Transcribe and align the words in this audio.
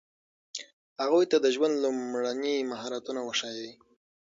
هغوی 1.01 1.25
ته 1.31 1.37
د 1.43 1.47
ژوند 1.55 1.75
لومړني 1.83 2.55
مهارتونه 2.71 3.19
وښایئ. 3.23 3.71